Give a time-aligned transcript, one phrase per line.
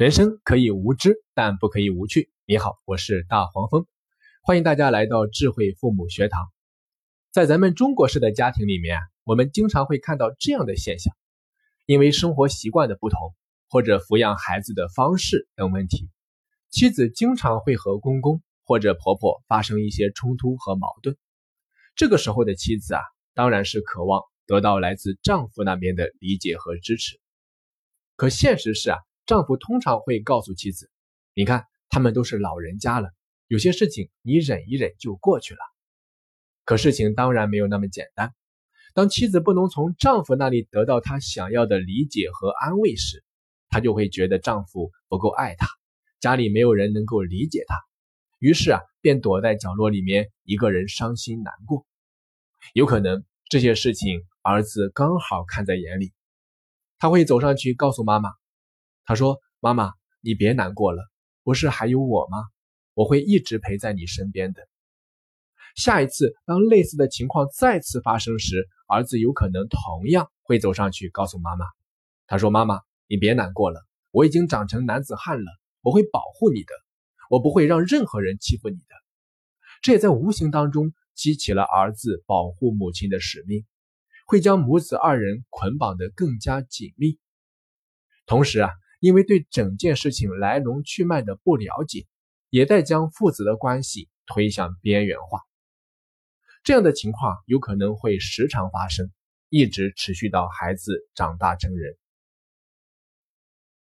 [0.00, 2.30] 人生可以无知，但不可以无趣。
[2.46, 3.84] 你好，我是大黄蜂，
[4.42, 6.48] 欢迎大家来到智慧父母学堂。
[7.30, 11.14] 在咱们中国式的家庭里面，我们经常会看到这样的现象：
[11.84, 13.34] 因为生活习惯的不同，
[13.68, 16.08] 或者抚养孩子的方式等问题，
[16.70, 21.14] 妻子经常会和公公或者婆婆发生一些冲突和矛盾。
[21.94, 23.02] 这个时候的妻子啊，
[23.34, 27.20] 当然是渴望得到来自丈夫那边的理解和支持。
[28.16, 28.96] 可现实是啊。
[29.30, 30.90] 丈夫通常会告诉妻子
[31.34, 33.10] ：“你看，他们都是老人家了，
[33.46, 35.60] 有些事情你忍一忍就过去了。”
[36.66, 38.34] 可事情当然没有那么简单。
[38.92, 43.22] 当妻子不能从丈夫那里得到她想要的理解和安慰时，
[43.68, 45.68] 她就会觉得丈夫不够爱她，
[46.18, 47.76] 家里没有人能够理解她，
[48.40, 51.86] 于是啊，便躲在角落里面一个人伤心难过。
[52.74, 56.12] 有可能这些事情儿子刚好看在眼里，
[56.98, 58.30] 他会走上去告诉妈妈。
[59.10, 61.02] 他说：“妈妈，你别难过了，
[61.42, 62.44] 不是还有我吗？
[62.94, 64.62] 我会一直陪在你身边的。”
[65.74, 71.66] 下一次当类似的情况再次发生时，儿子有可能同样会走上去告诉妈妈
[72.28, 75.50] ：“他说，妈妈，你别难过了，我已经长成男子汉了，
[75.80, 76.72] 我会保护你的，
[77.28, 78.94] 我不会让任何人欺负你的。”
[79.82, 83.66] 这也在无形当中激起了儿子保护母亲的使命，
[84.28, 87.18] 会将母子二人捆绑得更加紧密。
[88.24, 88.70] 同时啊。
[89.00, 92.06] 因为对整件事情来龙去脉的不了解，
[92.50, 95.40] 也在将父子的关系推向边缘化。
[96.62, 99.10] 这样的情况有可能会时常发生，
[99.48, 101.96] 一直持续到孩子长大成人。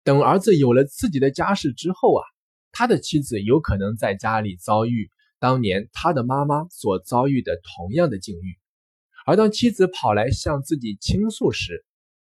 [0.04, 2.24] 等儿子有了自己的家室之后啊，
[2.70, 8.56] 他的妻子有可能在家里遭遇当年他的妈妈所遭遇的同样的境遇。
[9.26, 11.84] 而当妻子跑来向自己倾诉时，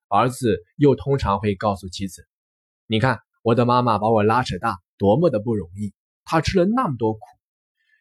[0.08, 2.26] 儿子又通常会告诉妻子。
[2.90, 7.20] 你看，我的妈妈把我拉扯大，多么的不容易，她吃了那么多苦，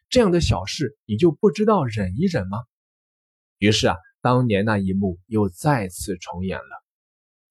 [0.10, 2.58] 这样的小事你就不知道忍一忍吗？
[3.60, 6.84] 于是啊，当年那一幕又再次重演了，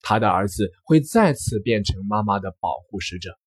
[0.00, 3.38] 他的儿子会再次变成妈妈的保护使者，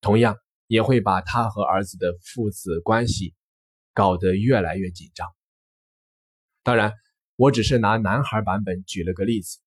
[0.00, 3.34] 同样也会把他和儿子的父子关系
[3.92, 5.28] 搞得越来越紧张。
[6.62, 6.94] 当然，
[7.36, 9.58] 我只是拿男孩版本举了个例子，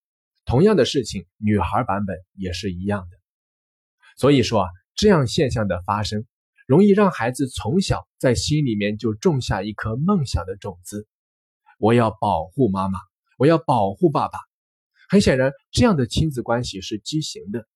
[0.44, 3.16] 同样的事情，女孩版本也是一样的。
[4.16, 6.24] 所以说啊，这样现象的发生，
[6.66, 11.06] 容易让孩子从小在心里面就种下一颗梦想的种子。
[11.78, 13.00] 我要保护妈妈，
[13.38, 14.38] 我要保护爸爸。
[15.08, 17.66] 很显然，这样的亲子关系是畸形的，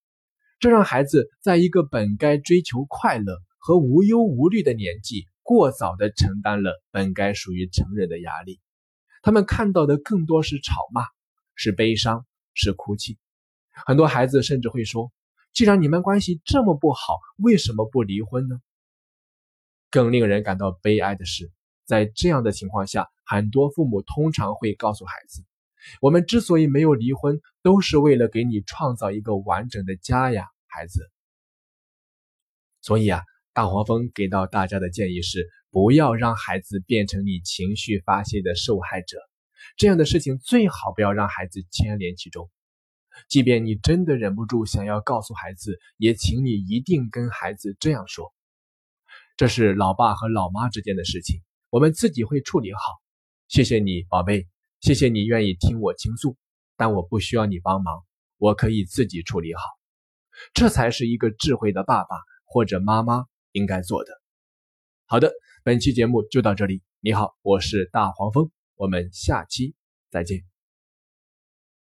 [0.59, 8.59] 这让孩子在一个本该追求快乐和无忧无虑的年纪，过早的承担了本该属于成人的压力。
[9.21, 11.03] 他们看到的更多是吵骂，
[11.53, 13.17] 是悲伤，是哭泣。
[13.85, 15.11] 很多孩子甚至会说。
[15.53, 18.61] 既然你们关系这么不好，为什么不离婚呢？
[19.91, 21.51] 更令人感到悲哀的是，
[21.83, 25.43] 在这样的情况下，很多父母通常会告诉孩子
[25.99, 31.09] ：“我们之所以没有离婚，都是为了给你创造一个完整的家呀，孩子。”
[32.81, 39.17] 所以啊，大黄蜂给到大家的建议是：不要让孩子变成你情绪发泄的受害者，
[39.75, 42.49] 这样的事情最好不要让孩子牵连其中。
[43.27, 48.33] 即便你真的忍不住想要告诉孩子，也请你一定跟孩子这样说
[49.35, 52.79] ：“这是老爸和老妈之间的事情，我们自己会处理好。
[53.47, 54.47] 谢谢你，宝贝，
[54.81, 56.37] 谢谢你愿意听我倾诉，
[56.77, 58.05] 但我不需要你帮忙，
[58.37, 59.61] 我可以自己处理好。
[60.53, 62.15] 这才是一个智慧的爸爸
[62.45, 64.11] 或者妈妈应该做的。”
[65.05, 65.31] 好的，
[65.63, 66.83] 本期节目就到这里。
[67.01, 69.73] 你好，我是大黄蜂，我们下期
[70.11, 70.58] 再见。